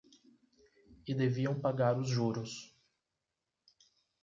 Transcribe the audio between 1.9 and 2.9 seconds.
os juros.